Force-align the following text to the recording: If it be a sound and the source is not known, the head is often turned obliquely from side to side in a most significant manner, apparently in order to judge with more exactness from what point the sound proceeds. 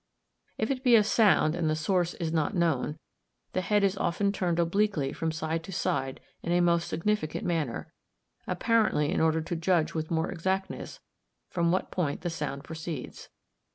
If 0.57 0.71
it 0.71 0.83
be 0.83 0.95
a 0.95 1.03
sound 1.03 1.53
and 1.53 1.69
the 1.69 1.75
source 1.75 2.15
is 2.15 2.33
not 2.33 2.55
known, 2.55 2.97
the 3.53 3.61
head 3.61 3.83
is 3.83 3.99
often 3.99 4.31
turned 4.31 4.57
obliquely 4.57 5.13
from 5.13 5.31
side 5.31 5.63
to 5.65 5.71
side 5.71 6.19
in 6.41 6.51
a 6.51 6.59
most 6.59 6.87
significant 6.87 7.45
manner, 7.45 7.93
apparently 8.47 9.11
in 9.11 9.21
order 9.21 9.41
to 9.41 9.55
judge 9.55 9.93
with 9.93 10.09
more 10.09 10.31
exactness 10.31 11.01
from 11.51 11.71
what 11.71 11.91
point 11.91 12.21
the 12.21 12.31
sound 12.31 12.63
proceeds. 12.63 13.29